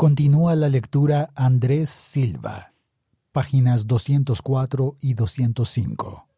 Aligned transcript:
Continúa 0.00 0.54
la 0.54 0.68
lectura 0.68 1.28
Andrés 1.34 1.90
Silva, 1.90 2.72
páginas 3.32 3.88
204 3.88 4.96
y 5.00 5.14
205. 5.14 6.28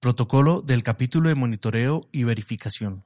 Protocolo 0.00 0.62
del 0.62 0.82
capítulo 0.82 1.28
de 1.28 1.34
monitoreo 1.34 2.08
y 2.10 2.24
verificación. 2.24 3.04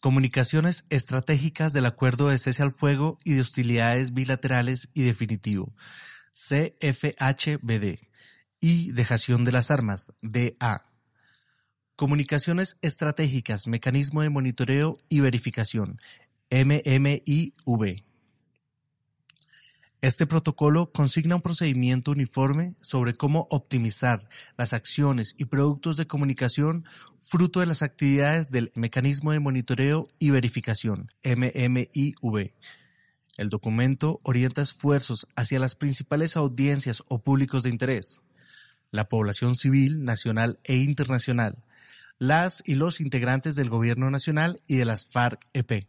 Comunicaciones 0.00 0.84
estratégicas 0.90 1.72
del 1.72 1.86
acuerdo 1.86 2.28
de 2.28 2.36
cese 2.36 2.62
al 2.62 2.72
fuego 2.72 3.16
y 3.24 3.32
de 3.32 3.40
hostilidades 3.40 4.12
bilaterales 4.12 4.90
y 4.92 5.04
definitivo. 5.04 5.72
CFHBD. 6.32 7.98
Y 8.60 8.92
dejación 8.92 9.44
de 9.44 9.52
las 9.52 9.70
armas. 9.70 10.12
DA. 10.20 10.84
Comunicaciones 11.98 12.78
estratégicas, 12.80 13.66
mecanismo 13.66 14.22
de 14.22 14.30
monitoreo 14.30 14.98
y 15.08 15.18
verificación. 15.18 15.98
MMIV. 16.48 18.04
Este 20.00 20.24
protocolo 20.28 20.92
consigna 20.92 21.34
un 21.34 21.42
procedimiento 21.42 22.12
uniforme 22.12 22.76
sobre 22.82 23.14
cómo 23.14 23.48
optimizar 23.50 24.20
las 24.56 24.74
acciones 24.74 25.34
y 25.38 25.46
productos 25.46 25.96
de 25.96 26.06
comunicación 26.06 26.84
fruto 27.18 27.58
de 27.58 27.66
las 27.66 27.82
actividades 27.82 28.50
del 28.50 28.70
Mecanismo 28.76 29.32
de 29.32 29.40
Monitoreo 29.40 30.06
y 30.20 30.30
Verificación, 30.30 31.10
MMIV. 31.24 32.52
El 33.36 33.48
documento 33.48 34.20
orienta 34.22 34.62
esfuerzos 34.62 35.26
hacia 35.34 35.58
las 35.58 35.74
principales 35.74 36.36
audiencias 36.36 37.02
o 37.08 37.18
públicos 37.18 37.64
de 37.64 37.70
interés, 37.70 38.20
la 38.90 39.08
población 39.08 39.56
civil, 39.56 40.04
nacional 40.04 40.58
e 40.64 40.76
internacional, 40.76 41.56
las 42.18 42.62
y 42.66 42.74
los 42.74 43.00
integrantes 43.00 43.54
del 43.54 43.70
Gobierno 43.70 44.10
Nacional 44.10 44.60
y 44.66 44.76
de 44.76 44.84
las 44.84 45.06
FARC-EP. 45.06 45.86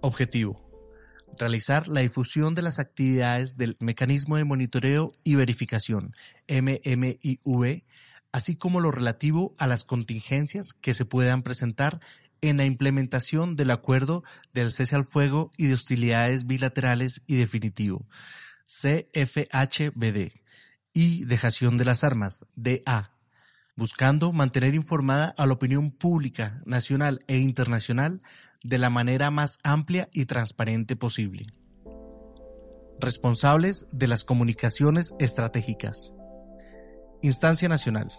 Objetivo 0.00 0.66
realizar 1.38 1.88
la 1.88 2.00
difusión 2.00 2.54
de 2.54 2.62
las 2.62 2.78
actividades 2.78 3.56
del 3.56 3.76
Mecanismo 3.80 4.36
de 4.36 4.44
Monitoreo 4.44 5.12
y 5.24 5.34
Verificación, 5.34 6.14
MMIV, 6.48 7.84
así 8.32 8.56
como 8.56 8.80
lo 8.80 8.90
relativo 8.90 9.54
a 9.58 9.66
las 9.66 9.84
contingencias 9.84 10.72
que 10.72 10.94
se 10.94 11.04
puedan 11.04 11.42
presentar 11.42 12.00
en 12.42 12.58
la 12.58 12.64
implementación 12.64 13.56
del 13.56 13.70
acuerdo 13.70 14.22
del 14.52 14.70
cese 14.70 14.96
al 14.96 15.04
fuego 15.04 15.50
y 15.56 15.66
de 15.66 15.74
hostilidades 15.74 16.46
bilaterales 16.46 17.22
y 17.26 17.36
definitivo, 17.36 18.06
CFHBD, 18.66 20.32
y 20.92 21.24
dejación 21.24 21.76
de 21.76 21.84
las 21.84 22.04
armas, 22.04 22.46
DA, 22.56 23.12
buscando 23.76 24.32
mantener 24.32 24.74
informada 24.74 25.34
a 25.36 25.46
la 25.46 25.52
opinión 25.52 25.90
pública 25.90 26.62
nacional 26.64 27.22
e 27.28 27.36
internacional 27.36 28.22
de 28.62 28.78
la 28.78 28.90
manera 28.90 29.30
más 29.30 29.58
amplia 29.62 30.08
y 30.12 30.24
transparente 30.24 30.96
posible. 30.96 31.46
Responsables 32.98 33.88
de 33.92 34.08
las 34.08 34.24
comunicaciones 34.24 35.14
estratégicas. 35.20 36.14
Instancia 37.20 37.68
Nacional. 37.68 38.10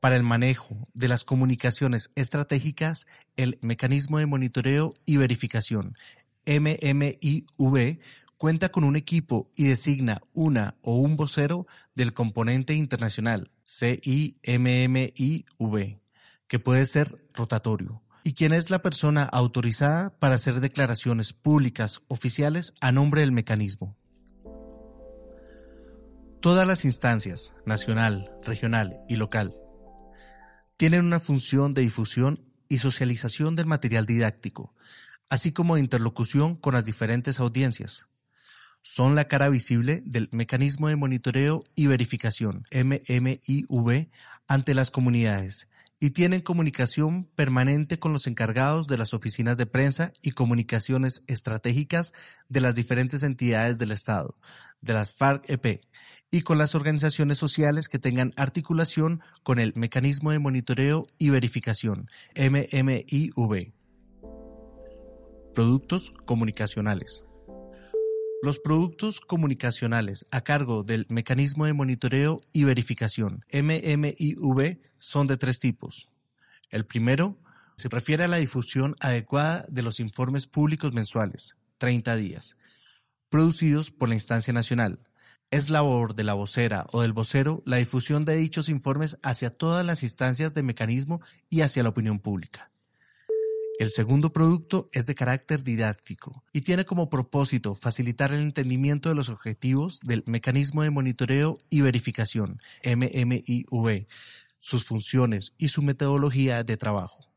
Para 0.00 0.16
el 0.16 0.24
manejo 0.24 0.76
de 0.94 1.06
las 1.06 1.22
comunicaciones 1.22 2.10
estratégicas, 2.16 3.06
el 3.36 3.58
Mecanismo 3.62 4.18
de 4.18 4.26
Monitoreo 4.26 4.94
y 5.06 5.18
Verificación, 5.18 5.94
MMIV, 6.46 8.00
cuenta 8.38 8.70
con 8.70 8.84
un 8.84 8.96
equipo 8.96 9.50
y 9.56 9.64
designa 9.64 10.22
una 10.32 10.76
o 10.80 10.96
un 10.96 11.16
vocero 11.16 11.66
del 11.94 12.14
componente 12.14 12.72
internacional, 12.74 13.50
CIMMIV, 13.68 15.44
que 16.46 16.58
puede 16.58 16.86
ser 16.86 17.28
rotatorio 17.34 18.02
y 18.22 18.34
quién 18.34 18.52
es 18.52 18.70
la 18.70 18.80
persona 18.80 19.24
autorizada 19.24 20.10
para 20.18 20.36
hacer 20.36 20.60
declaraciones 20.60 21.32
públicas 21.32 22.00
oficiales 22.08 22.74
a 22.80 22.92
nombre 22.92 23.22
del 23.22 23.32
mecanismo. 23.32 23.96
Todas 26.40 26.66
las 26.66 26.84
instancias, 26.84 27.54
nacional, 27.66 28.30
regional 28.44 29.00
y 29.08 29.16
local, 29.16 29.56
tienen 30.76 31.04
una 31.04 31.18
función 31.18 31.74
de 31.74 31.82
difusión 31.82 32.44
y 32.68 32.78
socialización 32.78 33.56
del 33.56 33.66
material 33.66 34.06
didáctico, 34.06 34.72
así 35.28 35.50
como 35.50 35.74
de 35.74 35.80
interlocución 35.80 36.54
con 36.54 36.74
las 36.74 36.84
diferentes 36.84 37.40
audiencias. 37.40 38.08
Son 38.80 39.14
la 39.14 39.26
cara 39.26 39.48
visible 39.48 40.02
del 40.04 40.28
mecanismo 40.32 40.88
de 40.88 40.96
monitoreo 40.96 41.64
y 41.74 41.86
verificación, 41.86 42.64
MMIV, 42.72 44.08
ante 44.46 44.74
las 44.74 44.90
comunidades 44.90 45.68
y 46.00 46.10
tienen 46.10 46.40
comunicación 46.40 47.24
permanente 47.34 47.98
con 47.98 48.12
los 48.12 48.26
encargados 48.26 48.86
de 48.86 48.98
las 48.98 49.14
oficinas 49.14 49.56
de 49.56 49.66
prensa 49.66 50.12
y 50.22 50.30
comunicaciones 50.30 51.24
estratégicas 51.26 52.12
de 52.48 52.60
las 52.60 52.74
diferentes 52.74 53.22
entidades 53.22 53.78
del 53.78 53.90
Estado, 53.90 54.34
de 54.80 54.92
las 54.92 55.12
FARC-EP, 55.16 55.80
y 56.30 56.42
con 56.42 56.58
las 56.58 56.74
organizaciones 56.74 57.38
sociales 57.38 57.88
que 57.88 57.98
tengan 57.98 58.32
articulación 58.36 59.20
con 59.42 59.58
el 59.58 59.72
Mecanismo 59.76 60.30
de 60.30 60.38
Monitoreo 60.38 61.06
y 61.18 61.30
Verificación, 61.30 62.08
MMIV. 62.36 63.72
Productos 65.54 66.12
comunicacionales. 66.24 67.27
Los 68.40 68.60
productos 68.60 69.20
comunicacionales 69.20 70.26
a 70.30 70.42
cargo 70.42 70.84
del 70.84 71.06
Mecanismo 71.08 71.66
de 71.66 71.72
Monitoreo 71.72 72.40
y 72.52 72.62
Verificación 72.62 73.44
MMIV 73.52 74.78
son 74.98 75.26
de 75.26 75.36
tres 75.36 75.58
tipos. 75.58 76.08
El 76.70 76.86
primero 76.86 77.36
se 77.74 77.88
refiere 77.88 78.24
a 78.24 78.28
la 78.28 78.36
difusión 78.36 78.94
adecuada 79.00 79.66
de 79.68 79.82
los 79.82 79.98
informes 79.98 80.46
públicos 80.46 80.92
mensuales, 80.92 81.56
30 81.78 82.14
días, 82.14 82.56
producidos 83.28 83.90
por 83.90 84.08
la 84.08 84.14
instancia 84.14 84.52
nacional. 84.52 85.00
Es 85.50 85.68
labor 85.68 86.14
de 86.14 86.22
la 86.22 86.34
vocera 86.34 86.86
o 86.92 87.02
del 87.02 87.12
vocero 87.12 87.60
la 87.66 87.78
difusión 87.78 88.24
de 88.24 88.36
dichos 88.36 88.68
informes 88.68 89.18
hacia 89.24 89.50
todas 89.50 89.84
las 89.84 90.04
instancias 90.04 90.54
de 90.54 90.62
mecanismo 90.62 91.20
y 91.50 91.62
hacia 91.62 91.82
la 91.82 91.88
opinión 91.88 92.20
pública. 92.20 92.67
El 93.78 93.90
segundo 93.90 94.32
producto 94.32 94.88
es 94.90 95.06
de 95.06 95.14
carácter 95.14 95.62
didáctico 95.62 96.42
y 96.52 96.62
tiene 96.62 96.84
como 96.84 97.08
propósito 97.08 97.76
facilitar 97.76 98.32
el 98.32 98.40
entendimiento 98.40 99.08
de 99.08 99.14
los 99.14 99.28
objetivos 99.28 100.00
del 100.00 100.24
mecanismo 100.26 100.82
de 100.82 100.90
monitoreo 100.90 101.58
y 101.70 101.82
verificación, 101.82 102.60
MMIV, 102.84 104.08
sus 104.58 104.84
funciones 104.84 105.54
y 105.58 105.68
su 105.68 105.82
metodología 105.82 106.64
de 106.64 106.76
trabajo. 106.76 107.30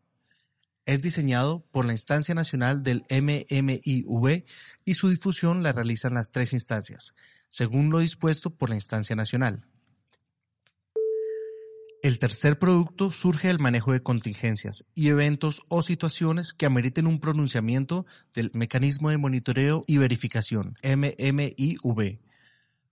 Es 0.87 1.01
diseñado 1.01 1.63
por 1.69 1.85
la 1.85 1.93
instancia 1.93 2.33
nacional 2.33 2.81
del 2.81 3.05
MMIV 3.11 4.43
y 4.83 4.93
su 4.95 5.09
difusión 5.09 5.61
la 5.61 5.73
realizan 5.73 6.15
las 6.15 6.31
tres 6.31 6.53
instancias, 6.53 7.13
según 7.49 7.91
lo 7.91 7.99
dispuesto 7.99 8.49
por 8.49 8.69
la 8.69 8.75
instancia 8.75 9.15
nacional. 9.15 9.67
El 12.01 12.17
tercer 12.17 12.57
producto 12.57 13.11
surge 13.11 13.49
del 13.49 13.59
manejo 13.59 13.91
de 13.91 13.99
contingencias 13.99 14.85
y 14.95 15.09
eventos 15.09 15.61
o 15.69 15.83
situaciones 15.83 16.51
que 16.51 16.65
ameriten 16.65 17.05
un 17.05 17.19
pronunciamiento 17.19 18.07
del 18.33 18.49
mecanismo 18.55 19.11
de 19.11 19.19
monitoreo 19.19 19.83
y 19.85 19.99
verificación, 19.99 20.73
MMIV, 20.81 22.19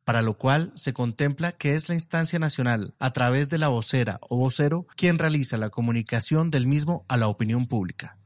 para 0.04 0.22
lo 0.22 0.38
cual 0.38 0.72
se 0.76 0.94
contempla 0.94 1.54
que 1.54 1.74
es 1.74 1.90
la 1.90 1.96
instancia 1.96 2.38
nacional, 2.38 2.94
a 3.00 3.12
través 3.12 3.50
de 3.50 3.58
la 3.58 3.70
vocera 3.70 4.20
o 4.30 4.38
vocero, 4.38 4.86
quien 4.96 5.18
realiza 5.18 5.58
la 5.58 5.72
comunicación 5.72 6.52
del 6.52 6.68
mismo 6.68 7.04
a 7.08 7.18
la 7.18 7.30
opinión 7.30 7.66
pública. 7.66 8.20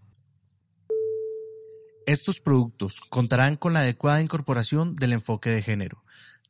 Estos 2.06 2.42
productos 2.42 3.00
contarán 3.00 3.56
con 3.56 3.72
la 3.72 3.80
adecuada 3.80 4.22
incorporación 4.22 4.98
del 4.98 5.14
enfoque 5.14 5.50
de 5.50 5.62
género, 5.62 6.04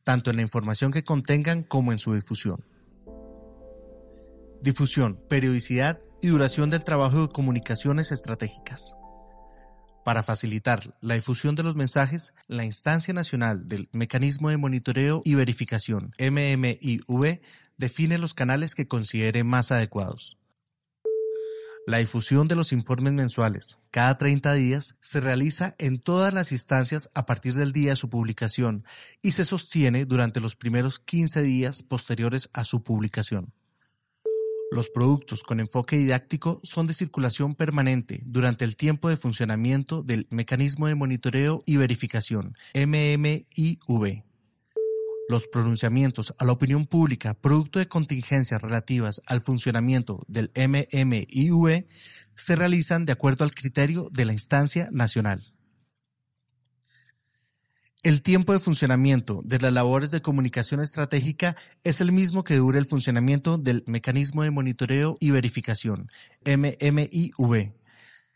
tanto 0.04 0.32
en 0.32 0.38
la 0.38 0.42
información 0.42 0.92
que 0.92 1.04
contengan 1.04 1.62
como 1.62 1.92
en 1.92 2.00
su 2.00 2.16
difusión. 2.16 2.66
Difusión, 4.64 5.20
periodicidad 5.28 6.00
y 6.22 6.30
duración 6.30 6.70
del 6.70 6.86
trabajo 6.86 7.24
de 7.24 7.34
comunicaciones 7.34 8.14
estratégicas. 8.14 8.96
Para 10.06 10.24
facilitar 10.24 10.80
la 11.02 11.16
difusión 11.16 11.56
de 11.56 11.64
los 11.64 11.76
mensajes, 11.76 12.34
la 12.48 12.64
Instancia 12.64 13.14
Nacional 13.14 13.68
del 13.68 13.90
Mecanismo 13.92 14.50
de 14.50 14.56
Monitoreo 14.56 15.22
y 15.26 15.36
Verificación, 15.36 16.14
MMIV, 16.18 17.42
define 17.76 18.18
los 18.18 18.34
canales 18.34 18.74
que 18.74 18.88
considere 18.88 19.44
más 19.44 19.74
adecuados. 19.74 20.38
La 21.86 21.98
difusión 21.98 22.48
de 22.48 22.56
los 22.56 22.72
informes 22.72 23.12
mensuales, 23.12 23.80
cada 23.92 24.18
30 24.18 24.54
días, 24.54 24.96
se 25.02 25.20
realiza 25.20 25.76
en 25.78 26.00
todas 26.00 26.34
las 26.34 26.54
instancias 26.54 27.10
a 27.16 27.26
partir 27.26 27.56
del 27.56 27.74
día 27.74 27.90
de 27.90 27.98
su 27.98 28.10
publicación 28.10 28.86
y 29.22 29.32
se 29.32 29.44
sostiene 29.44 30.06
durante 30.06 30.40
los 30.40 30.56
primeros 30.56 31.00
15 31.00 31.42
días 31.42 31.84
posteriores 31.84 32.50
a 32.54 32.64
su 32.64 32.82
publicación. 32.82 33.52
Los 34.74 34.90
productos 34.90 35.44
con 35.44 35.60
enfoque 35.60 35.98
didáctico 35.98 36.60
son 36.64 36.88
de 36.88 36.96
circulación 36.96 37.54
permanente 37.54 38.24
durante 38.26 38.66
el 38.66 38.76
tiempo 38.76 39.08
de 39.08 39.18
funcionamiento 39.18 40.02
del 40.02 40.26
Mecanismo 40.32 40.88
de 40.88 40.96
Monitoreo 40.96 41.62
y 41.68 41.78
Verificación, 41.78 42.56
MMIV. 42.74 44.24
Los 45.30 45.46
pronunciamientos 45.46 46.34
a 46.40 46.46
la 46.46 46.54
opinión 46.54 46.88
pública 46.88 47.36
producto 47.36 47.78
de 47.78 47.88
contingencias 47.88 48.64
relativas 48.64 49.22
al 49.28 49.42
funcionamiento 49.42 50.24
del 50.28 50.52
MMIV 50.56 51.86
se 52.34 52.56
realizan 52.56 53.06
de 53.06 53.12
acuerdo 53.12 53.44
al 53.44 53.54
criterio 53.54 54.10
de 54.12 54.26
la 54.26 54.34
instancia 54.34 54.90
nacional. 54.92 55.53
El 58.04 58.22
tiempo 58.22 58.52
de 58.52 58.60
funcionamiento 58.60 59.40
de 59.46 59.60
las 59.60 59.72
labores 59.72 60.12
de 60.12 60.22
comunicación 60.22 60.82
estratégica 60.82 61.56
es 61.86 62.02
el 62.02 62.12
mismo 62.12 62.44
que 62.44 62.58
dura 62.58 62.78
el 62.78 62.86
funcionamiento 62.86 63.58
del 63.58 63.86
Mecanismo 63.88 64.44
de 64.44 64.52
Monitoreo 64.52 65.16
y 65.22 65.32
Verificación, 65.32 66.10
MMIV. 66.46 67.72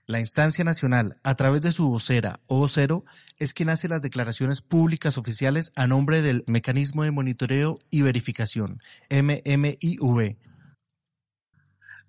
La 0.06 0.22
instancia 0.22 0.64
nacional, 0.64 1.20
a 1.22 1.36
través 1.36 1.64
de 1.64 1.74
su 1.74 1.90
vocera 1.90 2.40
o 2.48 2.60
vocero, 2.60 3.04
es 3.40 3.54
quien 3.54 3.68
hace 3.68 3.90
las 3.90 4.02
declaraciones 4.02 4.62
públicas 4.62 5.18
oficiales 5.18 5.74
a 5.76 5.86
nombre 5.86 6.22
del 6.22 6.46
Mecanismo 6.48 7.04
de 7.04 7.12
Monitoreo 7.12 7.80
y 7.90 8.04
Verificación, 8.04 8.80
MMIV. 9.10 10.38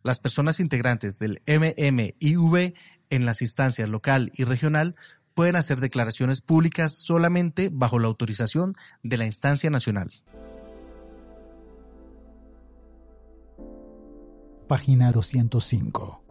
Las 0.05 0.21
personas 0.21 0.61
integrantes 0.61 1.19
del 1.19 1.41
MMIV 1.49 2.73
en 3.11 3.27
las 3.27 3.43
instancias 3.43 3.89
local 3.89 4.31
y 4.37 4.45
regional 4.45 4.95
pueden 5.39 5.55
hacer 5.55 5.79
declaraciones 5.79 6.41
públicas 6.41 6.93
solamente 6.93 7.71
bajo 7.73 8.01
la 8.01 8.09
autorización 8.09 8.75
de 9.05 9.19
la 9.19 9.25
instancia 9.25 9.71
nacional. 9.71 10.11
Página 14.67 15.13
205. 15.13 16.25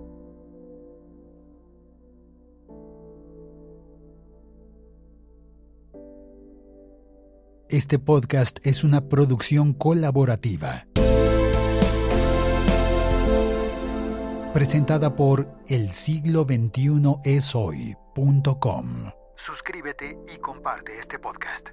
Este 7.69 8.00
podcast 8.00 8.59
es 8.63 8.83
una 8.83 9.07
producción 9.07 9.71
colaborativa. 9.71 10.86
Presentada 14.54 15.15
por 15.15 15.50
El 15.69 15.92
siglo 15.92 16.44
XXI 16.44 17.21
es 17.24 17.56
hoy. 17.56 17.95
Suscríbete 19.36 20.18
y 20.34 20.40
comparte 20.40 20.98
este 20.98 21.19
podcast. 21.19 21.69